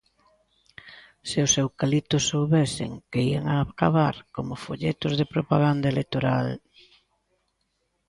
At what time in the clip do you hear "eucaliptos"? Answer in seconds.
1.63-2.27